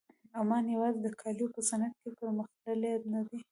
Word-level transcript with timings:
عمان 0.39 0.63
یوازې 0.75 0.99
د 1.01 1.07
کالیو 1.21 1.53
په 1.55 1.61
صنعت 1.69 1.93
کې 2.01 2.09
پرمخ 2.17 2.47
تللی 2.63 2.93
نه 3.13 3.21
دی. 3.27 3.39